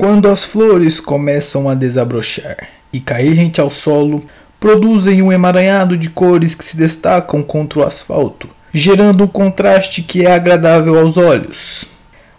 Quando 0.00 0.30
as 0.30 0.44
flores 0.44 0.98
começam 0.98 1.68
a 1.68 1.74
desabrochar 1.74 2.56
e 2.90 3.00
cair 3.00 3.34
rente 3.34 3.60
ao 3.60 3.70
solo, 3.70 4.24
produzem 4.58 5.20
um 5.20 5.30
emaranhado 5.30 5.94
de 5.94 6.08
cores 6.08 6.54
que 6.54 6.64
se 6.64 6.74
destacam 6.74 7.42
contra 7.42 7.80
o 7.80 7.86
asfalto, 7.86 8.48
gerando 8.72 9.24
um 9.24 9.26
contraste 9.26 10.00
que 10.00 10.24
é 10.24 10.32
agradável 10.32 10.98
aos 10.98 11.18
olhos. 11.18 11.84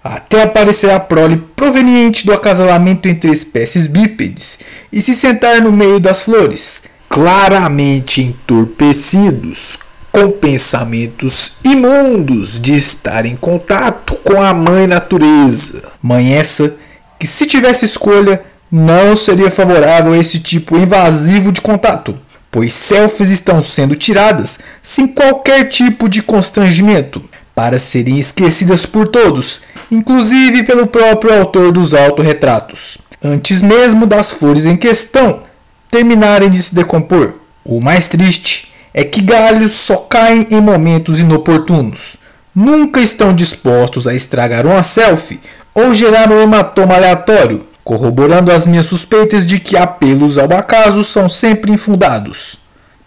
Até 0.03 0.41
aparecer 0.41 0.89
a 0.89 0.99
prole 0.99 1.37
proveniente 1.55 2.25
do 2.25 2.33
acasalamento 2.33 3.07
entre 3.07 3.31
espécies 3.31 3.85
bípedes 3.85 4.57
e 4.91 4.99
se 4.99 5.13
sentar 5.13 5.61
no 5.61 5.71
meio 5.71 5.99
das 5.99 6.23
flores, 6.23 6.81
claramente 7.07 8.23
entorpecidos, 8.23 9.77
com 10.11 10.31
pensamentos 10.31 11.59
imundos 11.63 12.59
de 12.59 12.75
estar 12.75 13.23
em 13.23 13.35
contato 13.35 14.15
com 14.23 14.41
a 14.41 14.51
mãe 14.51 14.87
natureza. 14.87 15.83
Mãe 16.01 16.33
essa 16.33 16.80
que, 17.21 17.27
se 17.27 17.45
tivesse 17.45 17.85
escolha, 17.85 18.41
não 18.71 19.15
seria 19.15 19.51
favorável 19.51 20.13
a 20.13 20.17
esse 20.17 20.39
tipo 20.39 20.75
invasivo 20.75 21.51
de 21.51 21.61
contato, 21.61 22.17
pois 22.49 22.73
selfies 22.73 23.29
estão 23.29 23.61
sendo 23.61 23.95
tiradas 23.95 24.57
sem 24.81 25.05
qualquer 25.05 25.65
tipo 25.65 26.09
de 26.09 26.23
constrangimento, 26.23 27.23
para 27.53 27.77
serem 27.77 28.17
esquecidas 28.17 28.87
por 28.87 29.07
todos, 29.07 29.61
inclusive 29.91 30.63
pelo 30.63 30.87
próprio 30.87 31.37
autor 31.37 31.71
dos 31.71 31.93
autorretratos, 31.93 32.97
antes 33.23 33.61
mesmo 33.61 34.07
das 34.07 34.31
flores 34.31 34.65
em 34.65 34.75
questão 34.75 35.43
terminarem 35.91 36.49
de 36.49 36.63
se 36.63 36.73
decompor. 36.73 37.33
O 37.63 37.79
mais 37.79 38.09
triste 38.09 38.73
é 38.95 39.03
que 39.03 39.21
galhos 39.21 39.73
só 39.73 39.97
caem 39.97 40.47
em 40.49 40.59
momentos 40.59 41.19
inoportunos. 41.19 42.17
Nunca 42.55 42.99
estão 42.99 43.31
dispostos 43.31 44.07
a 44.07 44.15
estragar 44.15 44.65
uma 44.65 44.81
selfie 44.81 45.39
ou 45.73 45.93
gerar 45.93 46.31
um 46.31 46.41
hematoma 46.41 46.95
aleatório, 46.95 47.65
corroborando 47.83 48.51
as 48.51 48.65
minhas 48.65 48.85
suspeitas 48.85 49.45
de 49.45 49.59
que 49.59 49.77
apelos 49.77 50.37
ao 50.37 50.51
acaso 50.53 51.03
são 51.03 51.27
sempre 51.27 51.71
infundados. 51.71 52.59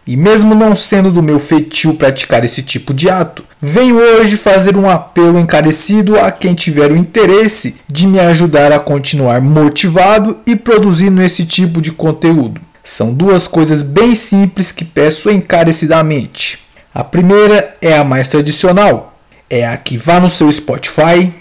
E 0.07 0.19
mesmo 0.19 0.55
não 0.55 0.77
sendo 0.77 1.11
do 1.11 1.23
meu 1.23 1.39
feitio 1.39 1.95
praticar 1.95 2.45
esse 2.45 2.63
tipo 2.63 2.93
de 2.93 3.09
ato, 3.09 3.43
venho 3.59 3.97
hoje 3.97 4.37
fazer 4.37 4.77
um 4.77 4.89
apelo 4.89 5.39
encarecido 5.39 6.21
a 6.21 6.31
quem 6.31 6.55
tiver 6.55 6.93
o 6.93 6.97
interesse 6.97 7.77
de 7.91 8.07
me 8.07 8.21
ajudar 8.21 8.71
a 8.71 8.79
continuar 8.79 9.41
motivado 9.41 10.39
e 10.47 10.55
produzindo 10.55 11.23
esse 11.23 11.47
tipo 11.47 11.81
de 11.81 11.91
conteúdo. 11.91 12.61
São 12.83 13.15
duas 13.15 13.47
coisas 13.47 13.81
bem 13.81 14.15
simples 14.15 14.71
que 14.71 14.85
peço 14.85 15.31
encarecidamente. 15.31 16.59
A 16.95 17.03
primeira 17.03 17.75
é 17.81 17.97
a 17.97 18.05
mais 18.05 18.29
tradicional, 18.29 19.19
é 19.49 19.67
a 19.67 19.75
que 19.79 19.97
vá 19.97 20.21
no 20.21 20.29
seu 20.29 20.53
Spotify, 20.53 21.33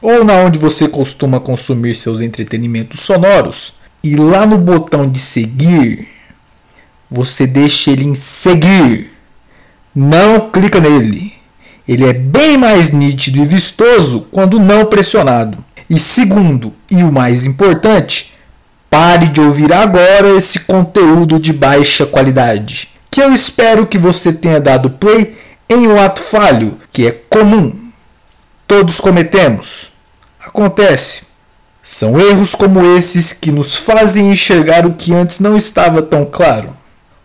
ou 0.00 0.24
na 0.24 0.34
onde 0.34 0.58
você 0.58 0.88
costuma 0.88 1.40
consumir 1.40 1.94
seus 1.94 2.20
entretenimentos 2.20 3.00
sonoros, 3.00 3.74
e 4.02 4.14
lá 4.14 4.46
no 4.46 4.56
botão 4.56 5.08
de 5.10 5.18
seguir, 5.18 6.08
você 7.10 7.46
deixa 7.46 7.90
ele 7.90 8.04
em 8.04 8.14
seguir. 8.14 9.12
Não 9.94 10.50
clica 10.50 10.78
nele. 10.78 11.32
Ele 11.86 12.04
é 12.04 12.12
bem 12.12 12.56
mais 12.56 12.92
nítido 12.92 13.38
e 13.38 13.46
vistoso 13.46 14.28
quando 14.30 14.60
não 14.60 14.86
pressionado. 14.86 15.64
E 15.90 15.98
segundo, 15.98 16.72
e 16.90 17.02
o 17.02 17.10
mais 17.10 17.46
importante, 17.46 18.34
pare 18.90 19.26
de 19.26 19.40
ouvir 19.40 19.72
agora 19.72 20.28
esse 20.28 20.60
conteúdo 20.60 21.40
de 21.40 21.52
baixa 21.52 22.06
qualidade, 22.06 22.90
que 23.10 23.22
eu 23.22 23.32
espero 23.32 23.86
que 23.86 23.98
você 23.98 24.32
tenha 24.32 24.60
dado 24.60 24.90
play 24.90 25.36
em 25.68 25.88
um 25.88 25.98
ato 25.98 26.20
falho, 26.20 26.78
que 26.92 27.06
é 27.06 27.10
comum 27.10 27.87
todos 28.68 29.00
cometemos. 29.00 29.90
Acontece. 30.46 31.22
São 31.82 32.20
erros 32.20 32.54
como 32.54 32.84
esses 32.96 33.32
que 33.32 33.50
nos 33.50 33.76
fazem 33.76 34.30
enxergar 34.30 34.84
o 34.84 34.92
que 34.92 35.14
antes 35.14 35.40
não 35.40 35.56
estava 35.56 36.02
tão 36.02 36.26
claro, 36.26 36.76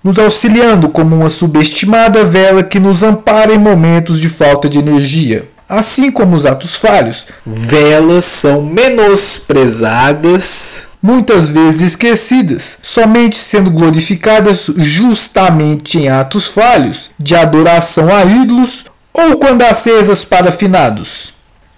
nos 0.01 0.17
auxiliando 0.17 0.87
como 0.87 1.17
uma 1.17 1.27
subestimada 1.27 2.23
vela 2.23 2.63
que 2.63 2.79
nos 2.79 3.03
ampara 3.03 3.53
em 3.53 3.57
momentos 3.57 4.21
de 4.21 4.29
falta 4.29 4.69
de 4.69 4.79
energia. 4.79 5.49
Assim 5.67 6.09
como 6.09 6.33
os 6.35 6.45
atos 6.45 6.75
falhos, 6.75 7.25
velas 7.45 8.23
são 8.23 8.61
menosprezadas, 8.61 10.87
muitas 11.01 11.49
vezes 11.49 11.81
esquecidas, 11.81 12.77
somente 12.81 13.37
sendo 13.37 13.69
glorificadas 13.69 14.69
justamente 14.77 15.97
em 15.97 16.07
atos 16.07 16.47
falhos 16.47 17.09
de 17.19 17.35
adoração 17.35 18.07
a 18.13 18.23
ídolos 18.23 18.85
ou 19.13 19.37
quando 19.37 19.63
acesas 19.63 20.25
para 20.25 20.51
finados, 20.51 21.32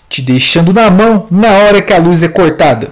te 0.09 0.21
deixando 0.21 0.73
na 0.73 0.89
mão 0.89 1.27
na 1.29 1.51
hora 1.51 1.81
que 1.81 1.93
a 1.93 1.97
luz 1.97 2.23
é 2.23 2.27
cortada. 2.27 2.89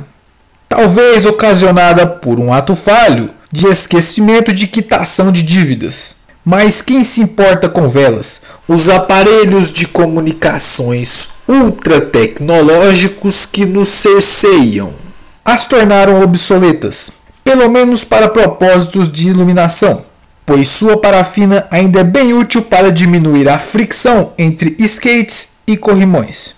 Talvez 0.68 1.26
ocasionada 1.26 2.06
por 2.06 2.40
um 2.40 2.52
ato 2.52 2.76
falho 2.76 3.30
de 3.52 3.68
esquecimento 3.68 4.52
de 4.52 4.68
quitação 4.68 5.32
de 5.32 5.44
dívidas. 5.44 6.16
Mas 6.44 6.82
quem 6.82 7.04
se 7.04 7.22
importa 7.22 7.70
com 7.70 7.88
velas? 7.88 8.42
Os 8.68 8.90
aparelhos 8.90 9.72
de 9.72 9.88
comunicações 9.88 11.30
ultra 11.48 12.02
tecnológicos 12.02 13.46
que 13.46 13.66
nos 13.66 13.90
cerceiam 13.90 14.94
as 15.46 15.66
tornaram 15.66 16.22
obsoletas, 16.22 17.12
pelo 17.44 17.70
menos 17.70 18.04
para 18.04 18.30
propósitos 18.30 19.12
de 19.12 19.28
iluminação 19.28 20.04
pois 20.46 20.70
sua 20.70 20.98
parafina 20.98 21.68
ainda 21.72 22.02
é 22.02 22.04
bem 22.04 22.34
útil 22.34 22.62
para 22.64 22.92
diminuir 22.92 23.48
a 23.48 23.58
fricção 23.58 24.34
entre 24.38 24.76
skates 24.80 25.50
e 25.66 25.78
corrimões, 25.78 26.56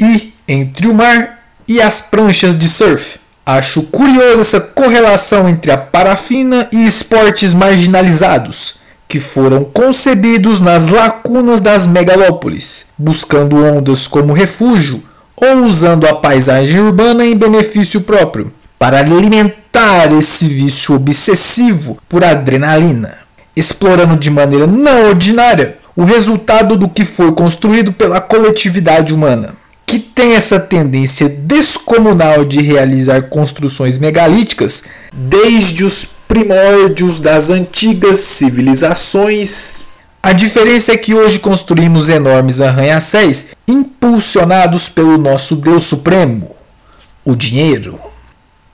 e 0.00 0.32
entre 0.46 0.88
o 0.88 0.94
mar 0.94 1.38
e 1.66 1.80
as 1.80 2.00
pranchas 2.00 2.56
de 2.56 2.68
surf. 2.68 3.18
Acho 3.44 3.82
curiosa 3.84 4.42
essa 4.42 4.60
correlação 4.60 5.48
entre 5.48 5.70
a 5.70 5.78
parafina 5.78 6.68
e 6.70 6.86
esportes 6.86 7.54
marginalizados, 7.54 8.76
que 9.08 9.18
foram 9.18 9.64
concebidos 9.64 10.60
nas 10.60 10.88
lacunas 10.88 11.60
das 11.60 11.86
megalópolis, 11.86 12.86
buscando 12.96 13.56
ondas 13.56 14.06
como 14.06 14.34
refúgio 14.34 15.02
ou 15.34 15.64
usando 15.64 16.06
a 16.06 16.14
paisagem 16.14 16.78
urbana 16.80 17.24
em 17.24 17.36
benefício 17.36 18.02
próprio 18.02 18.52
para 18.78 18.98
alimentar 18.98 20.12
esse 20.12 20.46
vício 20.46 20.94
obsessivo 20.94 21.98
por 22.08 22.22
adrenalina, 22.22 23.18
explorando 23.56 24.16
de 24.16 24.30
maneira 24.30 24.66
não 24.66 25.08
ordinária 25.08 25.78
o 25.96 26.04
resultado 26.04 26.76
do 26.76 26.88
que 26.88 27.04
foi 27.04 27.32
construído 27.32 27.92
pela 27.92 28.20
coletividade 28.20 29.12
humana, 29.12 29.54
que 29.88 29.98
tem 29.98 30.34
essa 30.34 30.60
tendência 30.60 31.30
descomunal 31.30 32.44
de 32.44 32.60
realizar 32.60 33.22
construções 33.22 33.96
megalíticas 33.96 34.84
desde 35.10 35.82
os 35.82 36.06
primórdios 36.28 37.18
das 37.18 37.48
antigas 37.48 38.18
civilizações. 38.18 39.84
A 40.22 40.34
diferença 40.34 40.92
é 40.92 40.96
que 40.98 41.14
hoje 41.14 41.38
construímos 41.38 42.10
enormes 42.10 42.60
arranha-céus 42.60 43.46
impulsionados 43.66 44.90
pelo 44.90 45.16
nosso 45.16 45.56
Deus 45.56 45.84
Supremo, 45.84 46.54
o 47.24 47.34
dinheiro 47.34 47.98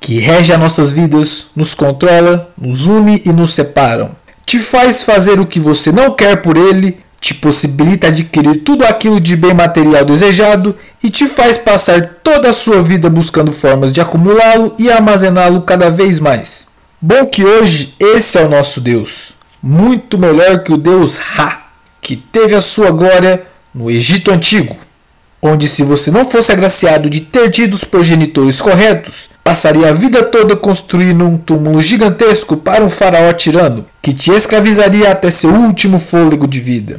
que 0.00 0.18
rege 0.18 0.52
as 0.52 0.58
nossas 0.58 0.90
vidas, 0.90 1.46
nos 1.54 1.74
controla, 1.74 2.50
nos 2.58 2.86
une 2.86 3.22
e 3.24 3.32
nos 3.32 3.54
separam. 3.54 4.10
Te 4.44 4.58
faz 4.58 5.04
fazer 5.04 5.38
o 5.38 5.46
que 5.46 5.60
você 5.60 5.92
não 5.92 6.10
quer 6.10 6.42
por 6.42 6.56
ele, 6.56 6.98
te 7.24 7.32
possibilita 7.32 8.08
adquirir 8.08 8.56
tudo 8.64 8.84
aquilo 8.84 9.18
de 9.18 9.34
bem 9.34 9.54
material 9.54 10.04
desejado 10.04 10.76
e 11.02 11.08
te 11.08 11.26
faz 11.26 11.56
passar 11.56 12.16
toda 12.22 12.50
a 12.50 12.52
sua 12.52 12.82
vida 12.82 13.08
buscando 13.08 13.50
formas 13.50 13.94
de 13.94 13.98
acumulá-lo 13.98 14.74
e 14.78 14.90
armazená-lo 14.90 15.62
cada 15.62 15.88
vez 15.88 16.20
mais. 16.20 16.66
Bom 17.00 17.24
que 17.24 17.42
hoje 17.42 17.94
esse 17.98 18.36
é 18.36 18.42
o 18.42 18.50
nosso 18.50 18.78
Deus, 18.78 19.32
muito 19.62 20.18
melhor 20.18 20.62
que 20.64 20.74
o 20.74 20.76
Deus 20.76 21.16
Ra, 21.16 21.62
que 21.98 22.14
teve 22.14 22.54
a 22.54 22.60
sua 22.60 22.90
glória 22.90 23.42
no 23.74 23.90
Egito 23.90 24.30
Antigo 24.30 24.76
onde, 25.44 25.68
se 25.68 25.82
você 25.82 26.10
não 26.10 26.24
fosse 26.24 26.50
agraciado 26.50 27.10
de 27.10 27.20
ter 27.20 27.50
tido 27.50 27.74
os 27.74 27.84
progenitores 27.84 28.62
corretos, 28.62 29.28
passaria 29.44 29.90
a 29.90 29.92
vida 29.92 30.22
toda 30.22 30.56
construindo 30.56 31.22
um 31.22 31.36
túmulo 31.36 31.82
gigantesco 31.82 32.56
para 32.56 32.82
um 32.82 32.88
faraó 32.88 33.30
tirano, 33.34 33.84
que 34.00 34.14
te 34.14 34.30
escravizaria 34.30 35.10
até 35.10 35.30
seu 35.30 35.50
último 35.50 35.98
fôlego 35.98 36.48
de 36.48 36.60
vida. 36.60 36.98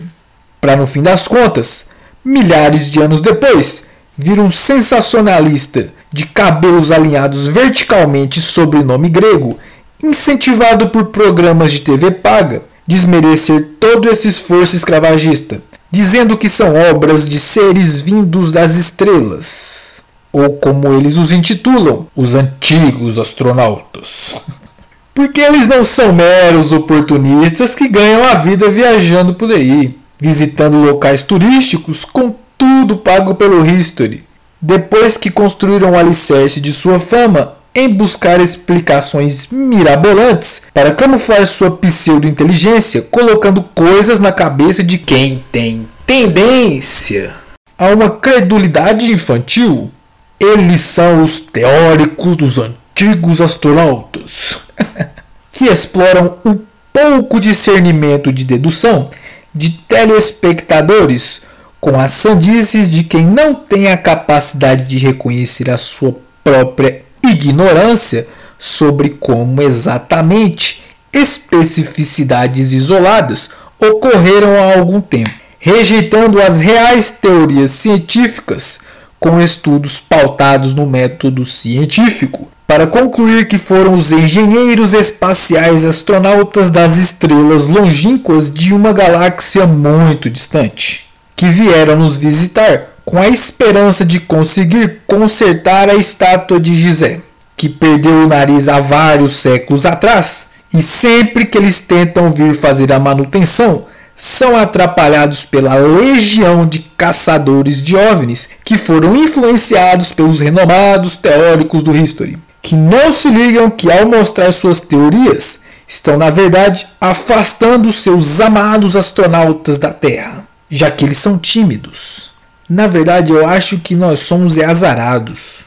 Para, 0.66 0.76
no 0.76 0.88
fim 0.88 1.04
das 1.04 1.28
contas, 1.28 1.90
milhares 2.24 2.90
de 2.90 3.00
anos 3.00 3.22
depois, 3.22 3.84
vir 4.18 4.40
um 4.40 4.50
sensacionalista 4.50 5.90
de 6.12 6.26
cabelos 6.26 6.92
alinhados 6.92 7.46
verticalmente 7.46 8.42
sobre 8.42 8.84
nome 8.84 9.08
grego, 9.08 9.60
incentivado 10.04 10.90
por 10.90 11.12
programas 11.12 11.72
de 11.72 11.82
TV 11.82 12.10
paga, 12.10 12.64
desmerecer 12.88 13.76
todo 13.80 14.10
esse 14.10 14.28
esforço 14.28 14.76
escravagista 14.76 15.62
dizendo 15.92 16.36
que 16.36 16.50
são 16.50 16.74
obras 16.90 17.30
de 17.30 17.40
seres 17.40 18.02
vindos 18.02 18.52
das 18.52 18.74
estrelas, 18.74 20.02
ou 20.34 20.58
como 20.58 20.92
eles 20.94 21.16
os 21.16 21.32
intitulam, 21.32 22.08
os 22.16 22.34
antigos 22.34 23.20
astronautas. 23.20 24.36
Porque 25.14 25.42
eles 25.42 25.68
não 25.68 25.84
são 25.84 26.12
meros 26.12 26.72
oportunistas 26.72 27.76
que 27.76 27.88
ganham 27.88 28.24
a 28.24 28.34
vida 28.34 28.68
viajando 28.68 29.36
por 29.36 29.52
aí, 29.52 29.96
visitando 30.20 30.78
locais 30.78 31.24
turísticos 31.24 32.06
com 32.06 32.34
tudo 32.58 32.98
pago 32.98 33.36
pelo 33.36 33.66
History. 33.66 34.24
Depois 34.62 35.18
que 35.18 35.30
construíram 35.30 35.92
o 35.92 35.98
alicerce 35.98 36.60
de 36.60 36.74
sua 36.74 37.00
fama, 37.00 37.54
em 37.76 37.90
buscar 37.90 38.40
explicações 38.40 39.48
mirabolantes 39.52 40.62
para 40.74 40.94
camuflar 40.94 41.46
sua 41.46 41.70
pseudo-inteligência, 41.72 43.02
colocando 43.02 43.62
coisas 43.62 44.20
na 44.20 44.32
cabeça 44.32 44.82
de 44.82 44.98
quem 44.98 45.44
tem 45.52 45.88
tendência 46.08 47.34
a 47.78 47.88
uma 47.90 48.10
credulidade 48.10 49.12
infantil. 49.12 49.92
Eles 50.40 50.82
são 50.82 51.22
os 51.22 51.40
teóricos 51.40 52.38
dos 52.38 52.58
antigos 52.58 53.42
astronautas, 53.42 54.60
que 55.52 55.66
exploram 55.66 56.38
o 56.46 56.60
pouco 56.94 57.42
discernimento 57.42 58.32
de 58.32 58.46
dedução 58.46 59.10
de 59.56 59.70
telespectadores 59.88 61.42
com 61.80 62.00
as 62.00 62.12
sandices 62.12 62.92
de 62.92 63.04
quem 63.04 63.26
não 63.26 63.54
tem 63.54 63.92
a 63.92 63.98
capacidade 63.98 64.86
de 64.86 64.98
reconhecer 64.98 65.70
a 65.70 65.78
sua 65.78 66.16
própria 66.44 67.04
ignorância 67.24 68.28
sobre 68.60 69.10
como 69.10 69.62
exatamente 69.62 70.84
especificidades 71.14 72.74
isoladas 72.74 73.50
ocorreram 73.80 74.56
há 74.58 74.78
algum 74.78 75.00
tempo, 75.00 75.32
rejeitando 75.60 76.42
as 76.42 76.60
reais 76.60 77.12
teorias 77.12 77.72
científicas 77.72 78.82
com 79.26 79.42
estudos 79.42 79.98
pautados 79.98 80.72
no 80.72 80.86
método 80.86 81.44
científico, 81.46 82.48
para 82.68 82.86
concluir 82.86 83.48
que 83.48 83.58
foram 83.58 83.96
os 83.96 84.12
engenheiros 84.12 84.94
espaciais 84.94 85.84
astronautas 85.84 86.70
das 86.70 87.00
estrelas 87.00 87.68
longínquas 87.68 88.54
de 88.54 88.72
uma 88.72 88.94
galáxia 88.94 89.66
muito 89.66 90.30
distante, 90.30 91.08
que 91.36 91.48
vieram 91.48 91.96
nos 91.96 92.18
visitar 92.18 92.98
com 93.04 93.18
a 93.18 93.28
esperança 93.28 94.06
de 94.06 94.20
conseguir 94.20 95.02
consertar 95.08 95.90
a 95.90 95.96
estátua 95.96 96.60
de 96.60 96.76
Gizé, 96.76 97.20
que 97.58 97.68
perdeu 97.68 98.26
o 98.26 98.28
nariz 98.28 98.70
há 98.70 98.80
vários 98.80 99.38
séculos 99.38 99.88
atrás, 99.88 100.50
e 100.72 100.84
sempre 100.84 101.48
que 101.48 101.58
eles 101.58 101.80
tentam 101.80 102.32
vir 102.32 102.54
fazer 102.54 102.94
a 102.94 103.00
manutenção, 103.00 103.86
são 104.16 104.56
atrapalhados 104.56 105.44
pela 105.44 105.76
legião 105.76 106.66
de 106.66 106.80
caçadores 106.96 107.82
de 107.82 107.96
OVNIs 107.96 108.50
que 108.64 108.78
foram 108.78 109.16
influenciados 109.16 110.14
pelos 110.14 110.40
renomados 110.40 111.18
teóricos 111.18 111.84
do 111.84 111.96
History, 111.96 112.38
que 112.62 112.76
não 112.76 113.12
se 113.12 113.30
ligam 113.30 113.70
que 113.70 113.92
ao 113.92 114.08
mostrar 114.08 114.52
suas 114.54 114.80
teorias, 114.80 115.62
estão 115.88 116.18
na 116.18 116.30
verdade 116.30 116.88
afastando 117.00 117.92
seus 117.92 118.40
amados 118.40 118.96
astronautas 118.96 119.80
da 119.80 119.92
Terra, 119.92 120.48
já 120.70 120.90
que 120.90 121.04
eles 121.04 121.18
são 121.18 121.38
tímidos. 121.38 122.32
Na 122.68 122.88
verdade, 122.88 123.32
eu 123.32 123.48
acho 123.48 123.78
que 123.78 123.96
nós 123.96 124.22
somos 124.22 124.58
azarados, 124.58 125.66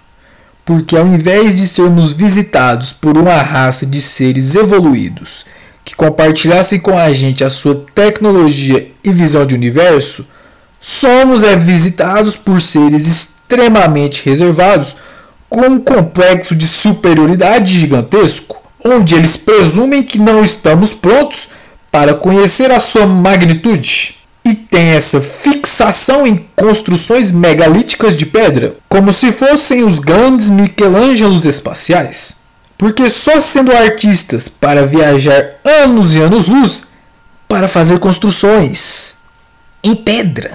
porque 0.65 0.97
ao 0.97 1.06
invés 1.06 1.56
de 1.56 1.69
sermos 1.69 2.12
visitados 2.12 2.93
por 2.93 3.17
uma 3.17 3.37
raça 3.37 3.87
de 3.87 4.03
seres 4.03 4.56
evoluídos 4.56 5.44
que 5.88 5.96
compartilhassem 5.96 6.79
com 6.79 6.99
a 6.99 7.11
gente 7.14 7.43
a 7.43 7.49
sua 7.49 7.87
tecnologia 7.94 8.90
e 9.02 9.11
visão 9.11 9.46
de 9.46 9.55
universo, 9.55 10.26
somos 10.79 11.43
é, 11.43 11.56
visitados 11.56 12.37
por 12.37 12.61
seres 12.61 13.06
extremamente 13.06 14.23
reservados 14.23 14.96
com 15.49 15.62
um 15.62 15.81
complexo 15.81 16.55
de 16.55 16.67
superioridade 16.67 17.79
gigantesco, 17.79 18.62
onde 18.85 19.14
eles 19.14 19.38
presumem 19.38 20.02
que 20.02 20.19
não 20.19 20.44
estamos 20.44 20.93
prontos 20.93 21.49
para 21.91 22.12
conhecer 22.12 22.70
a 22.70 22.81
sua 22.81 23.06
magnitude 23.06 24.17
e 24.44 24.55
tem 24.55 24.88
essa 24.88 25.23
fixação 25.23 26.26
em 26.26 26.44
construções 26.55 27.32
megalíticas 27.32 28.14
de 28.14 28.26
pedra, 28.26 28.76
como 28.91 29.11
se 29.11 29.32
fossem 29.32 29.84
os 29.84 29.99
grandes 29.99 30.50
Michelangelos 30.50 31.46
espaciais. 31.46 32.38
Porque 32.79 33.11
só 33.11 33.41
sendo 33.41 33.73
artistas 33.73 34.49
para 34.49 34.87
viajar 34.87 35.57
anos 35.65 36.15
e 36.15 36.21
anos-luz 36.21 36.85
para 37.49 37.67
fazer 37.67 37.99
construções 37.99 39.17
em 39.83 39.97
pedra. 39.97 40.53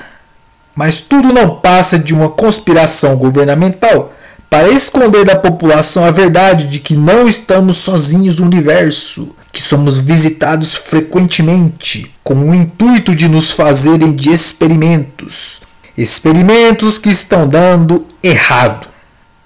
Mas 0.73 1.01
tudo 1.01 1.33
não 1.33 1.57
passa 1.57 1.99
de 1.99 2.13
uma 2.13 2.29
conspiração 2.29 3.17
governamental 3.17 4.13
para 4.49 4.69
esconder 4.69 5.25
da 5.25 5.35
população 5.35 6.05
a 6.05 6.11
verdade 6.11 6.67
de 6.67 6.79
que 6.79 6.95
não 6.95 7.27
estamos 7.27 7.77
sozinhos 7.77 8.37
no 8.37 8.45
universo 8.45 9.35
que 9.51 9.61
somos 9.61 9.97
visitados 9.97 10.73
frequentemente 10.73 12.13
com 12.23 12.35
o 12.35 12.55
intuito 12.55 13.15
de 13.15 13.27
nos 13.27 13.51
fazerem 13.51 14.13
de 14.13 14.31
experimentos. 14.31 15.61
Experimentos 15.97 16.97
que 16.97 17.09
estão 17.09 17.47
dando 17.47 18.07
errado. 18.23 18.92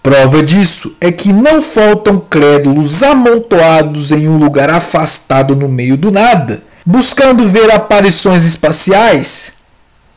Prova 0.07 0.42
disso 0.42 0.95
é 1.01 1.12
que 1.12 1.33
não 1.33 1.62
faltam 1.62 2.18
crédulos 2.18 3.04
amontoados 3.04 4.13
em 4.13 4.30
um 4.30 4.38
lugar 4.38 4.69
afastado 4.69 5.54
no 5.54 5.68
meio 5.68 5.98
do 5.98 6.09
nada, 6.09 6.63
buscando 6.86 7.45
ver 7.45 7.69
aparições 7.69 8.45
espaciais 8.45 9.51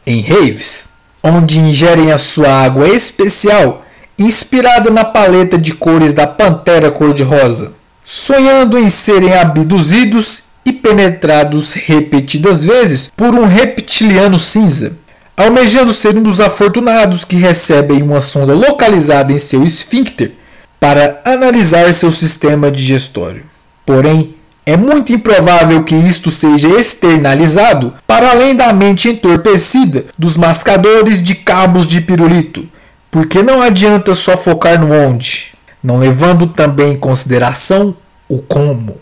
em 0.06 0.20
raves, 0.20 0.86
onde 1.20 1.58
ingerem 1.58 2.12
a 2.12 2.18
sua 2.18 2.52
água 2.52 2.88
especial 2.88 3.84
inspirada 4.16 4.90
na 4.90 5.04
paleta 5.04 5.58
de 5.58 5.74
cores 5.74 6.14
da 6.14 6.24
pantera 6.24 6.92
cor-de-rosa 6.92 7.74
sonhando 8.04 8.78
em 8.78 8.88
serem 8.88 9.34
abduzidos 9.34 10.44
e 10.64 10.72
penetrados 10.72 11.72
repetidas 11.72 12.62
vezes 12.62 13.10
por 13.16 13.34
um 13.34 13.44
reptiliano 13.44 14.38
cinza, 14.38 14.92
almejando 15.42 15.92
ser 15.92 16.16
um 16.16 16.22
dos 16.22 16.40
afortunados 16.40 17.24
que 17.24 17.36
recebem 17.36 18.02
uma 18.02 18.20
sonda 18.20 18.54
localizada 18.54 19.32
em 19.32 19.38
seu 19.38 19.62
esfíncter 19.64 20.32
para 20.78 21.20
analisar 21.24 21.92
seu 21.92 22.10
sistema 22.10 22.70
digestório. 22.70 23.44
Porém, 23.84 24.34
é 24.64 24.76
muito 24.76 25.12
improvável 25.12 25.82
que 25.84 25.94
isto 25.94 26.30
seja 26.30 26.68
externalizado 26.68 27.94
para 28.06 28.30
além 28.30 28.54
da 28.54 28.72
mente 28.72 29.08
entorpecida 29.08 30.06
dos 30.16 30.36
mascadores 30.36 31.22
de 31.22 31.34
cabos 31.34 31.86
de 31.86 32.00
pirulito, 32.00 32.68
porque 33.10 33.42
não 33.42 33.62
adianta 33.62 34.14
só 34.14 34.36
focar 34.36 34.80
no 34.80 34.92
onde 34.92 35.50
não 35.82 35.98
levando 35.98 36.46
também 36.46 36.92
em 36.92 36.98
consideração 36.98 37.94
o 38.28 38.38
como. 38.38 38.98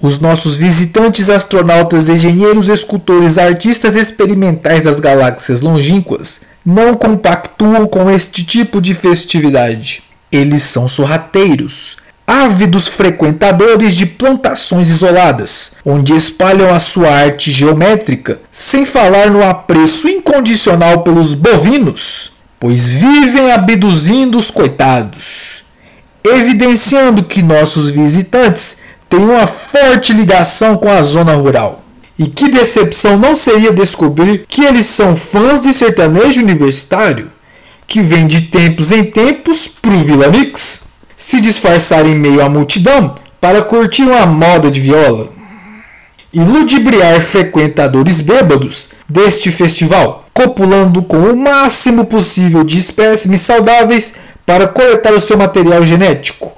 Os 0.00 0.20
nossos 0.20 0.54
visitantes 0.54 1.28
astronautas, 1.28 2.08
engenheiros, 2.08 2.68
escultores, 2.68 3.36
artistas 3.36 3.96
experimentais 3.96 4.84
das 4.84 5.00
galáxias 5.00 5.60
longínquas 5.60 6.42
não 6.64 6.94
compactuam 6.94 7.86
com 7.86 8.08
este 8.08 8.44
tipo 8.44 8.80
de 8.80 8.94
festividade. 8.94 10.04
Eles 10.30 10.62
são 10.62 10.88
sorrateiros, 10.88 11.96
ávidos 12.24 12.86
frequentadores 12.86 13.94
de 13.94 14.06
plantações 14.06 14.88
isoladas, 14.88 15.72
onde 15.84 16.14
espalham 16.14 16.72
a 16.72 16.78
sua 16.78 17.08
arte 17.10 17.50
geométrica, 17.50 18.40
sem 18.52 18.86
falar 18.86 19.30
no 19.30 19.42
apreço 19.42 20.06
incondicional 20.06 21.02
pelos 21.02 21.34
bovinos, 21.34 22.32
pois 22.60 22.86
vivem 22.86 23.50
abduzindo 23.50 24.38
os 24.38 24.50
coitados 24.50 25.58
evidenciando 26.24 27.22
que 27.22 27.42
nossos 27.42 27.90
visitantes 27.90 28.76
têm 29.08 29.20
uma 29.20 29.46
forte 29.46 30.12
ligação 30.12 30.76
com 30.76 30.90
a 30.90 31.02
zona 31.02 31.32
rural. 31.32 31.82
E 32.18 32.26
que 32.26 32.48
decepção 32.48 33.16
não 33.16 33.34
seria 33.34 33.72
descobrir 33.72 34.44
que 34.48 34.64
eles 34.64 34.86
são 34.86 35.16
fãs 35.16 35.62
de 35.62 35.72
sertanejo 35.72 36.40
universitário, 36.40 37.30
que 37.86 38.02
vem 38.02 38.26
de 38.26 38.42
tempos 38.42 38.90
em 38.90 39.04
tempos 39.04 39.68
pro 39.68 40.02
Vila 40.02 40.28
Mix, 40.28 40.84
se 41.16 41.40
disfarçar 41.40 42.06
em 42.06 42.14
meio 42.14 42.42
à 42.42 42.48
multidão 42.48 43.14
para 43.40 43.62
curtir 43.62 44.02
uma 44.02 44.26
moda 44.26 44.70
de 44.70 44.80
viola. 44.80 45.30
E 46.32 46.40
ludibriar 46.40 47.20
frequentadores 47.20 48.20
bêbados 48.20 48.90
deste 49.08 49.50
festival, 49.50 50.28
copulando 50.34 51.02
com 51.02 51.16
o 51.18 51.36
máximo 51.36 52.04
possível 52.04 52.62
de 52.62 52.78
espécimes 52.78 53.40
saudáveis 53.40 54.14
para 54.44 54.68
coletar 54.68 55.12
o 55.14 55.20
seu 55.20 55.38
material 55.38 55.82
genético, 55.84 56.52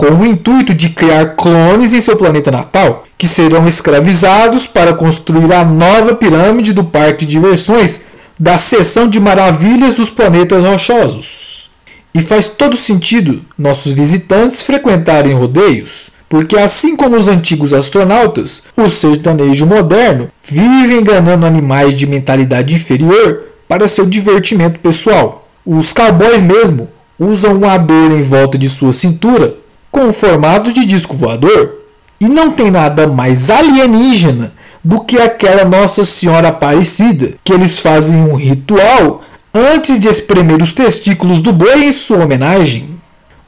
com 0.00 0.14
o 0.14 0.24
intuito 0.24 0.72
de 0.72 0.88
criar 0.88 1.36
clones 1.36 1.92
em 1.92 2.00
seu 2.00 2.16
planeta 2.16 2.50
natal, 2.50 3.04
que 3.18 3.26
serão 3.26 3.68
escravizados 3.68 4.66
para 4.66 4.94
construir 4.94 5.52
a 5.52 5.62
nova 5.62 6.14
pirâmide 6.14 6.72
do 6.72 6.82
parque 6.82 7.26
de 7.26 7.32
diversões 7.32 8.00
da 8.38 8.56
seção 8.56 9.06
de 9.06 9.20
maravilhas 9.20 9.92
dos 9.92 10.08
planetas 10.08 10.64
rochosos. 10.64 11.68
E 12.14 12.22
faz 12.22 12.48
todo 12.48 12.78
sentido 12.78 13.42
nossos 13.58 13.92
visitantes 13.92 14.62
frequentarem 14.62 15.34
rodeios, 15.34 16.08
porque 16.30 16.56
assim 16.56 16.96
como 16.96 17.18
os 17.18 17.28
antigos 17.28 17.74
astronautas, 17.74 18.62
o 18.78 18.88
sertanejo 18.88 19.66
moderno 19.66 20.30
vive 20.42 20.94
enganando 20.94 21.44
animais 21.44 21.94
de 21.94 22.06
mentalidade 22.06 22.72
inferior 22.72 23.42
para 23.68 23.86
seu 23.86 24.06
divertimento 24.06 24.80
pessoal. 24.80 25.46
Os 25.66 25.92
cowboys 25.92 26.40
mesmo 26.40 26.88
usam 27.18 27.52
um 27.52 27.68
ador 27.68 28.12
em 28.12 28.22
volta 28.22 28.56
de 28.56 28.66
sua 28.66 28.94
cintura 28.94 29.60
com 29.90 30.08
o 30.08 30.12
formato 30.12 30.72
de 30.72 30.84
disco 30.84 31.16
voador. 31.16 31.76
E 32.20 32.28
não 32.28 32.50
tem 32.50 32.70
nada 32.70 33.06
mais 33.06 33.48
alienígena 33.50 34.52
do 34.84 35.00
que 35.00 35.18
aquela 35.18 35.64
Nossa 35.64 36.04
Senhora 36.04 36.48
Aparecida, 36.48 37.34
que 37.44 37.52
eles 37.52 37.80
fazem 37.80 38.16
um 38.16 38.34
ritual 38.34 39.22
antes 39.52 39.98
de 39.98 40.08
espremer 40.08 40.62
os 40.62 40.72
testículos 40.72 41.40
do 41.40 41.52
boi 41.52 41.84
em 41.84 41.92
sua 41.92 42.24
homenagem. 42.24 42.98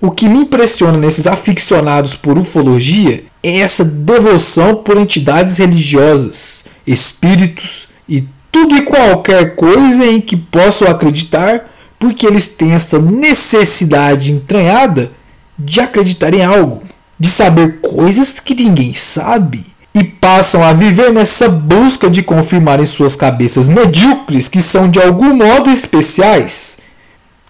O 0.00 0.10
que 0.10 0.28
me 0.28 0.40
impressiona 0.40 0.98
nesses 0.98 1.26
aficionados 1.26 2.14
por 2.14 2.38
ufologia 2.38 3.24
é 3.42 3.58
essa 3.58 3.84
devoção 3.84 4.76
por 4.76 4.96
entidades 4.96 5.58
religiosas, 5.58 6.64
espíritos 6.86 7.88
e 8.08 8.24
tudo 8.50 8.76
e 8.76 8.82
qualquer 8.82 9.54
coisa 9.54 10.04
em 10.04 10.20
que 10.20 10.36
possam 10.36 10.88
acreditar, 10.88 11.70
porque 11.98 12.26
eles 12.26 12.46
têm 12.46 12.72
essa 12.72 12.98
necessidade 12.98 14.32
entranhada 14.32 15.10
de 15.58 15.80
acreditar 15.80 16.34
em 16.34 16.44
algo, 16.44 16.82
de 17.18 17.30
saber 17.30 17.80
coisas 17.80 18.40
que 18.40 18.54
ninguém 18.54 18.94
sabe 18.94 19.72
e 19.94 20.02
passam 20.02 20.62
a 20.62 20.72
viver 20.72 21.12
nessa 21.12 21.48
busca 21.48 22.08
de 22.08 22.22
confirmar 22.22 22.80
em 22.80 22.86
suas 22.86 23.14
cabeças 23.14 23.68
medíocres 23.68 24.48
que 24.48 24.62
são 24.62 24.88
de 24.88 25.00
algum 25.00 25.34
modo 25.34 25.70
especiais, 25.70 26.78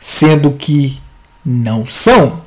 sendo 0.01 0.51
que 0.51 1.01
não 1.45 1.85
são. 1.85 2.41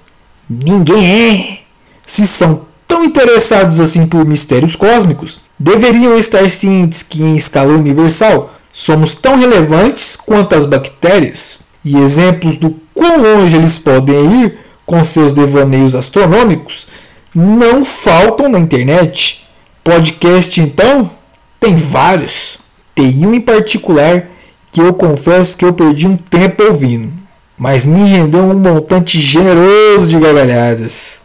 Ninguém 0.50 1.22
é. 1.22 1.60
Se 2.06 2.28
são 2.28 2.66
tão 2.88 3.04
interessados 3.04 3.80
assim 3.80 4.06
por 4.06 4.26
mistérios 4.26 4.76
cósmicos, 4.76 5.40
deveriam 5.58 6.18
estar 6.18 6.48
cientes 6.50 7.02
que 7.02 7.24
em 7.24 7.36
escala 7.36 7.74
universal 7.74 8.54
somos 8.72 9.16
tão 9.16 9.38
relevantes 9.38 10.16
quanto 10.18 10.54
as 10.54 10.66
bactérias, 10.66 11.60
e 11.84 11.98
exemplos 11.98 12.58
do 12.58 12.76
quão 12.94 13.22
longe 13.22 13.56
eles 13.56 13.78
podem 13.78 14.44
ir 14.44 14.60
com 14.86 15.04
seus 15.04 15.34
devaneios 15.34 15.96
astronômicos 15.96 16.88
não 17.34 17.84
faltam 17.84 18.48
na 18.48 18.60
internet. 18.60 19.46
Podcast, 19.84 20.62
então, 20.62 21.10
tem 21.60 21.76
vários. 21.76 22.58
Tem 22.94 23.26
um 23.26 23.34
em 23.34 23.42
particular 23.42 24.28
que 24.72 24.82
eu 24.82 24.94
confesso 24.94 25.58
que 25.58 25.66
eu 25.66 25.74
perdi 25.74 26.08
um 26.08 26.18
tempo 26.18 26.64
ouvindo, 26.64 27.12
mas 27.58 27.86
me 27.86 28.04
rendeu 28.10 28.42
um 28.42 28.54
montante 28.54 29.20
generoso 29.20 30.08
de 30.08 30.20
gargalhadas. 30.20 31.22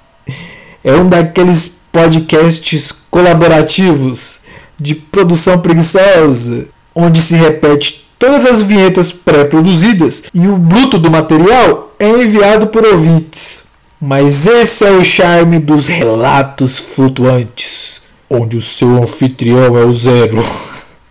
É 0.84 0.92
um 0.94 1.08
daqueles 1.08 1.80
podcasts 1.92 2.92
colaborativos 3.10 4.40
de 4.78 4.94
produção 4.94 5.58
preguiçosa, 5.58 6.68
onde 6.94 7.20
se 7.20 7.34
repete 7.34 8.08
todas 8.18 8.46
as 8.46 8.62
vinhetas 8.62 9.10
pré-produzidas 9.10 10.24
e 10.32 10.46
o 10.46 10.56
bruto 10.56 10.98
do 10.98 11.10
material 11.10 11.92
é 11.98 12.08
enviado 12.08 12.68
por 12.68 12.84
ouvintes. 12.84 13.49
Mas 14.00 14.46
esse 14.46 14.82
é 14.82 14.90
o 14.90 15.04
charme 15.04 15.58
dos 15.58 15.86
relatos 15.86 16.78
flutuantes, 16.78 18.02
onde 18.30 18.56
o 18.56 18.62
seu 18.62 19.02
anfitrião 19.02 19.76
é 19.76 19.84
o 19.84 19.92
zero. 19.92 20.42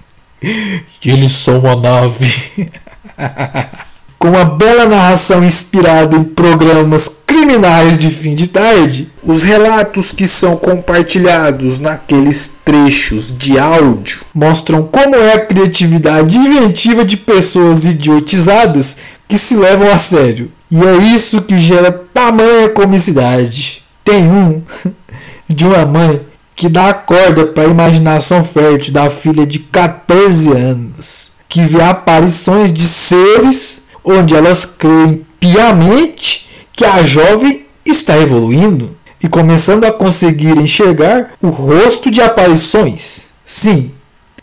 e 0.42 1.12
eles 1.12 1.34
são 1.34 1.60
uma 1.60 1.76
nave. 1.76 2.72
Com 4.18 4.30
uma 4.30 4.44
bela 4.44 4.86
narração 4.86 5.46
inspirada 5.46 6.18
em 6.18 6.24
programas 6.24 7.10
criminais 7.26 7.98
de 7.98 8.10
fim 8.10 8.36
de 8.36 8.48
tarde, 8.48 9.08
os 9.24 9.44
relatos 9.44 10.12
que 10.12 10.28
são 10.28 10.58
compartilhados 10.58 11.80
naqueles 11.80 12.52
trechos 12.66 13.34
de 13.38 13.58
áudio 13.58 14.22
mostram 14.34 14.84
como 14.84 15.16
é 15.16 15.34
a 15.34 15.46
criatividade 15.46 16.38
inventiva 16.38 17.06
de 17.06 17.16
pessoas 17.16 17.86
idiotizadas 17.86 18.98
que 19.28 19.38
se 19.38 19.56
levam 19.56 19.90
a 19.90 19.98
sério. 19.98 20.52
E 20.72 20.84
é 20.84 20.98
isso 20.98 21.42
que 21.42 21.58
gera 21.58 21.92
tamanha 22.20 22.68
comicidade. 22.70 23.82
Tem 24.04 24.28
um 24.28 24.62
de 25.48 25.66
uma 25.66 25.86
mãe 25.86 26.22
que 26.54 26.68
dá 26.68 26.94
corda 26.94 27.46
para 27.48 27.64
a 27.64 27.68
imaginação 27.68 28.44
fértil 28.44 28.92
da 28.92 29.10
filha 29.10 29.48
de 29.48 29.60
14 29.60 30.52
anos, 30.52 31.32
que 31.48 31.62
vê 31.62 31.82
aparições 31.82 32.74
de 32.74 32.86
seres 32.86 33.82
onde 34.04 34.36
elas 34.36 34.66
creem 34.66 35.26
piamente 35.40 36.50
que 36.74 36.84
a 36.84 37.06
jovem 37.06 37.66
está 37.86 38.18
evoluindo 38.18 38.98
e 39.24 39.30
começando 39.30 39.86
a 39.86 39.92
conseguir 39.92 40.58
enxergar 40.58 41.32
o 41.42 41.48
rosto 41.48 42.12
de 42.12 42.22
aparições. 42.22 43.28
Sim, 43.46 43.92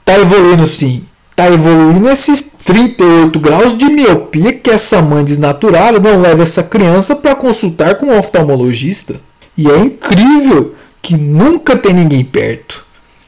está 0.00 0.18
evoluindo 0.18 0.64
sim. 0.64 1.04
Está 1.30 1.52
evoluindo 1.52 2.09
esses 2.09 2.52
38 2.66 3.38
graus 3.38 3.78
de 3.78 3.87
miopia 3.87 4.52
que 4.52 4.70
essa 4.70 5.00
mãe 5.00 5.23
desnaturada 5.23 6.00
não 6.00 6.20
leva 6.20 6.42
essa 6.42 6.64
criança 6.64 7.14
para 7.14 7.37
consultar 7.37 7.94
com 7.94 8.06
um 8.06 8.18
oftalmologista. 8.18 9.20
E 9.56 9.70
é 9.70 9.78
incrível 9.78 10.75
que 11.00 11.16
nunca 11.16 11.76
tem 11.76 11.94
ninguém 11.94 12.25
perto. 12.25 12.85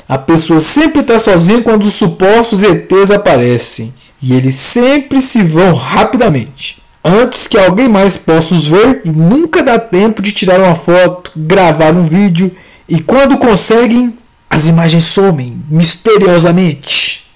A 0.09 0.19
pessoa 0.19 0.59
sempre 0.59 1.03
está 1.03 1.21
sozinha 1.21 1.63
quando 1.63 1.85
os 1.85 1.95
supostos 1.95 2.65
ETs 2.65 3.13
aparecem 3.13 3.95
e 4.21 4.35
eles 4.35 4.57
sempre 4.57 5.23
se 5.23 5.41
vão 5.43 5.73
rapidamente. 5.73 6.83
Antes 7.05 7.47
que 7.47 7.57
alguém 7.57 7.89
mais 7.89 8.17
possa 8.17 8.57
os 8.57 8.67
ver 8.67 9.03
e 9.05 9.11
nunca 9.11 9.63
dá 9.63 9.79
tempo 9.79 10.21
de 10.21 10.33
tirar 10.33 10.59
uma 10.59 10.75
foto, 10.75 11.31
gravar 11.37 11.93
um 11.93 12.03
vídeo 12.03 12.51
e 12.89 13.01
quando 13.01 13.39
conseguem, 13.39 14.19
as 14.51 14.67
imagens 14.67 15.05
somem 15.05 15.63
misteriosamente. 15.71 17.28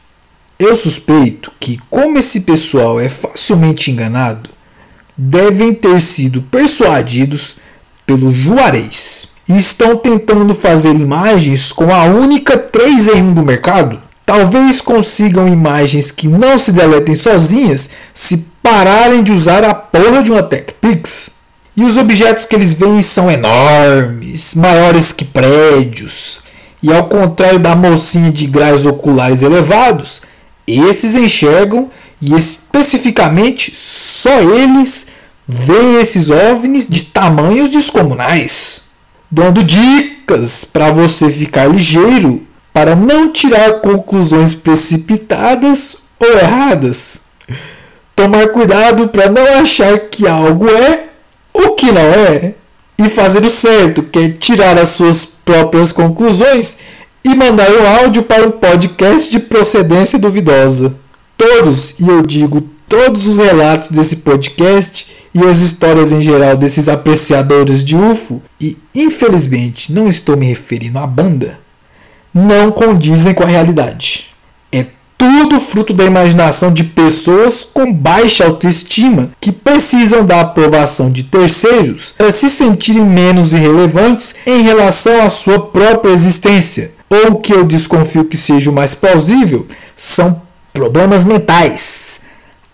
Eu 0.62 0.76
suspeito 0.76 1.50
que, 1.58 1.78
como 1.90 2.18
esse 2.18 2.40
pessoal 2.40 3.00
é 3.00 3.08
facilmente 3.08 3.90
enganado, 3.90 4.48
devem 5.18 5.74
ter 5.74 6.00
sido 6.00 6.40
persuadidos 6.42 7.56
pelo 8.06 8.30
Juarez 8.30 9.28
e 9.48 9.56
estão 9.56 9.96
tentando 9.96 10.54
fazer 10.54 10.94
imagens 10.94 11.72
com 11.72 11.92
a 11.92 12.04
única 12.04 12.56
3 12.56 13.08
em 13.08 13.22
1 13.22 13.34
do 13.34 13.42
mercado 13.42 14.00
Talvez 14.24 14.80
consigam 14.80 15.48
imagens 15.48 16.10
que 16.10 16.28
não 16.28 16.56
se 16.56 16.70
deletem 16.70 17.14
sozinhas 17.14 17.90
se 18.14 18.46
pararem 18.62 19.22
de 19.22 19.32
usar 19.32 19.64
a 19.64 19.74
porra 19.74 20.22
de 20.22 20.30
uma 20.30 20.42
TechPix. 20.42 21.30
E 21.76 21.84
os 21.84 21.96
objetos 21.96 22.46
que 22.46 22.54
eles 22.54 22.72
veem 22.72 23.02
são 23.02 23.30
enormes, 23.30 24.54
maiores 24.54 25.10
que 25.10 25.24
prédios. 25.24 26.40
E 26.80 26.92
ao 26.92 27.08
contrário 27.08 27.58
da 27.58 27.74
mocinha 27.74 28.30
de 28.30 28.46
graus 28.46 28.86
oculares 28.86 29.42
elevados, 29.42 30.22
esses 30.78 31.14
enxergam 31.14 31.90
e 32.20 32.34
especificamente 32.34 33.74
só 33.74 34.40
eles 34.40 35.08
veem 35.46 36.00
esses 36.00 36.30
OVNIs 36.30 36.88
de 36.88 37.04
tamanhos 37.06 37.68
descomunais, 37.68 38.82
dando 39.30 39.62
dicas 39.62 40.64
para 40.64 40.90
você 40.90 41.28
ficar 41.30 41.66
ligeiro 41.68 42.46
para 42.72 42.96
não 42.96 43.30
tirar 43.30 43.80
conclusões 43.80 44.54
precipitadas 44.54 45.96
ou 46.18 46.32
erradas. 46.32 47.20
Tomar 48.14 48.48
cuidado 48.48 49.08
para 49.08 49.28
não 49.28 49.58
achar 49.58 49.98
que 49.98 50.26
algo 50.26 50.68
é 50.68 51.06
o 51.52 51.70
que 51.70 51.90
não 51.90 52.00
é 52.00 52.54
e 52.98 53.08
fazer 53.10 53.44
o 53.44 53.50
certo, 53.50 54.02
que 54.02 54.18
é 54.18 54.28
tirar 54.28 54.78
as 54.78 54.90
suas 54.90 55.24
próprias 55.24 55.92
conclusões 55.92 56.78
e 57.24 57.34
mandar 57.34 57.70
o 57.70 57.86
áudio 58.02 58.22
para 58.22 58.46
um 58.46 58.50
podcast 58.50 59.30
de 59.30 59.38
procedência 59.38 60.18
duvidosa. 60.18 60.94
Todos, 61.36 61.94
e 61.98 62.08
eu 62.08 62.22
digo 62.22 62.60
todos 62.88 63.26
os 63.26 63.38
relatos 63.38 63.88
desse 63.88 64.16
podcast 64.16 65.10
e 65.34 65.42
as 65.44 65.60
histórias 65.60 66.12
em 66.12 66.20
geral 66.20 66.56
desses 66.56 66.88
apreciadores 66.88 67.82
de 67.82 67.96
UFO, 67.96 68.42
e 68.60 68.76
infelizmente 68.94 69.92
não 69.92 70.08
estou 70.08 70.36
me 70.36 70.46
referindo 70.46 70.98
à 70.98 71.06
banda, 71.06 71.58
não 72.34 72.70
condizem 72.70 73.32
com 73.32 73.42
a 73.42 73.46
realidade. 73.46 74.26
É 74.70 74.86
tudo 75.16 75.58
fruto 75.60 75.94
da 75.94 76.04
imaginação 76.04 76.72
de 76.72 76.84
pessoas 76.84 77.64
com 77.64 77.92
baixa 77.92 78.44
autoestima 78.44 79.30
que 79.40 79.52
precisam 79.52 80.24
da 80.24 80.40
aprovação 80.40 81.10
de 81.10 81.22
terceiros 81.22 82.12
para 82.16 82.30
se 82.32 82.50
sentirem 82.50 83.04
menos 83.04 83.54
irrelevantes 83.54 84.34
em 84.46 84.62
relação 84.62 85.22
à 85.22 85.30
sua 85.30 85.58
própria 85.58 86.12
existência. 86.12 86.92
Ou 87.12 87.36
que 87.36 87.52
eu 87.52 87.64
desconfio 87.64 88.24
que 88.24 88.36
seja 88.36 88.70
o 88.70 88.74
mais 88.74 88.94
plausível 88.94 89.66
são 89.96 90.40
problemas 90.72 91.24
mentais, 91.24 92.20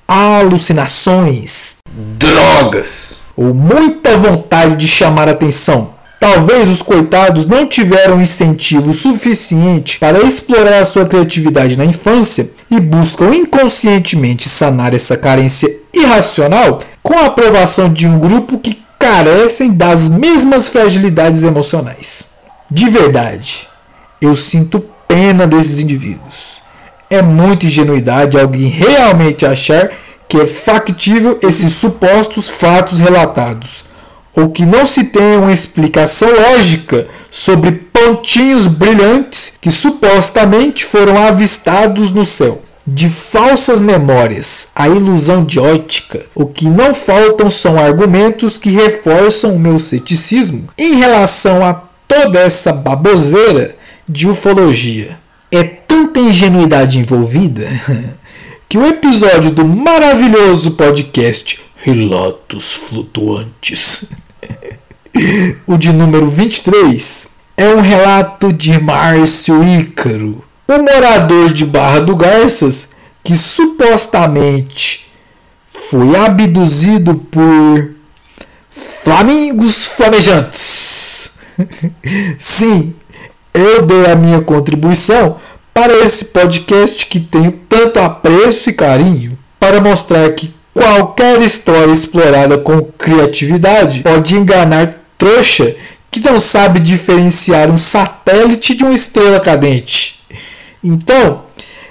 alucinações, 0.06 1.76
drogas 2.18 3.16
ou 3.36 3.52
muita 3.52 4.16
vontade 4.16 4.76
de 4.76 4.88
chamar 4.88 5.28
atenção 5.28 5.98
Talvez 6.20 6.68
os 6.68 6.82
coitados 6.82 7.44
não 7.44 7.66
tiveram 7.66 8.20
incentivo 8.20 8.92
suficiente 8.92 10.00
para 10.00 10.20
explorar 10.20 10.80
a 10.80 10.84
sua 10.84 11.06
criatividade 11.06 11.78
na 11.78 11.84
infância 11.84 12.50
e 12.68 12.80
buscam 12.80 13.30
inconscientemente 13.32 14.48
sanar 14.48 14.94
essa 14.94 15.16
carência 15.16 15.72
irracional 15.94 16.80
com 17.04 17.14
a 17.14 17.26
aprovação 17.26 17.92
de 17.92 18.06
um 18.06 18.18
grupo 18.18 18.58
que 18.58 18.82
carecem 18.98 19.70
das 19.72 20.08
mesmas 20.08 20.68
fragilidades 20.68 21.44
emocionais. 21.44 22.24
De 22.68 22.90
verdade, 22.90 23.67
eu 24.20 24.34
sinto 24.34 24.84
pena 25.06 25.46
desses 25.46 25.78
indivíduos. 25.78 26.60
É 27.10 27.22
muita 27.22 27.66
ingenuidade 27.66 28.38
alguém 28.38 28.68
realmente 28.68 29.46
achar 29.46 29.90
que 30.28 30.38
é 30.38 30.46
factível 30.46 31.38
esses 31.42 31.72
supostos 31.74 32.48
fatos 32.48 32.98
relatados 32.98 33.84
ou 34.36 34.50
que 34.50 34.64
não 34.64 34.86
se 34.86 35.04
tenha 35.04 35.38
uma 35.38 35.52
explicação 35.52 36.28
lógica 36.30 37.08
sobre 37.30 37.72
pontinhos 37.72 38.68
brilhantes 38.68 39.54
que 39.60 39.70
supostamente 39.70 40.84
foram 40.84 41.18
avistados 41.18 42.10
no 42.10 42.24
céu. 42.24 42.62
de 42.90 43.10
falsas 43.10 43.82
memórias, 43.82 44.68
a 44.74 44.88
ilusão 44.88 45.44
de 45.44 45.60
ótica. 45.60 46.24
O 46.34 46.46
que 46.46 46.66
não 46.66 46.94
faltam 46.94 47.50
são 47.50 47.78
argumentos 47.78 48.56
que 48.56 48.70
reforçam 48.70 49.54
o 49.54 49.58
meu 49.58 49.78
ceticismo 49.78 50.68
em 50.78 50.94
relação 50.94 51.62
a 51.62 51.82
toda 52.08 52.38
essa 52.38 52.72
baboseira 52.72 53.76
de 54.08 54.28
ufologia. 54.28 55.18
É 55.50 55.62
tanta 55.62 56.20
ingenuidade 56.20 56.98
envolvida 56.98 57.68
que 58.68 58.78
o 58.78 58.86
episódio 58.86 59.50
do 59.50 59.64
maravilhoso 59.64 60.72
podcast 60.72 61.60
Relatos 61.76 62.72
Flutuantes, 62.72 64.04
o 65.66 65.76
de 65.76 65.92
número 65.92 66.28
23, 66.28 67.28
é 67.56 67.68
um 67.68 67.80
relato 67.80 68.52
de 68.52 68.78
Márcio 68.80 69.62
Ícaro, 69.62 70.44
um 70.68 70.82
morador 70.82 71.52
de 71.52 71.64
Barra 71.64 72.00
do 72.00 72.16
Garças 72.16 72.90
que 73.22 73.36
supostamente 73.36 75.06
foi 75.66 76.16
abduzido 76.16 77.14
por 77.14 77.90
flamingos 78.70 79.86
flamejantes. 79.86 81.32
Sim, 82.38 82.94
eu 83.58 83.82
dei 83.82 84.06
a 84.06 84.14
minha 84.14 84.40
contribuição 84.40 85.36
para 85.74 85.92
esse 86.04 86.26
podcast 86.26 87.06
que 87.06 87.20
tenho 87.20 87.52
tanto 87.68 88.00
apreço 88.00 88.70
e 88.70 88.72
carinho, 88.72 89.38
para 89.60 89.80
mostrar 89.80 90.30
que 90.32 90.52
qualquer 90.72 91.40
história 91.42 91.92
explorada 91.92 92.58
com 92.58 92.82
criatividade 92.82 94.02
pode 94.02 94.34
enganar 94.36 94.94
trouxa 95.16 95.74
que 96.10 96.20
não 96.20 96.40
sabe 96.40 96.80
diferenciar 96.80 97.70
um 97.70 97.76
satélite 97.76 98.74
de 98.74 98.84
uma 98.84 98.94
estrela 98.94 99.40
cadente. 99.40 100.20
Então, 100.82 101.44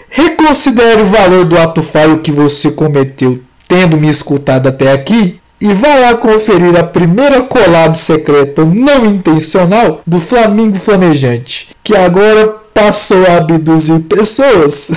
reconsidere 0.10 1.02
o 1.02 1.08
valor 1.08 1.46
do 1.46 1.58
ato 1.58 1.84
falho 1.84 2.20
que 2.20 2.32
você 2.32 2.72
cometeu 2.72 3.42
tendo 3.68 3.98
me 3.98 4.10
escutado 4.10 4.68
até 4.68 4.92
aqui 4.92 5.40
e 5.60 5.74
vá 5.74 5.96
lá 5.96 6.16
conferir 6.16 6.76
a 6.78 6.84
primeira 6.84 7.42
collab 7.42 7.98
secreta 7.98 8.64
não 8.64 9.06
intencional 9.06 10.02
do 10.06 10.20
Flamingo 10.20 10.78
Flamejante, 10.78 11.70
que 11.84 11.96
agora 11.96 12.48
passou 12.74 13.26
a 13.26 13.38
abduzir 13.38 14.02
pessoas 14.02 14.92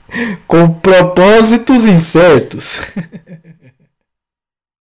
com 0.48 0.68
propósitos 0.68 1.86
incertos. 1.86 2.80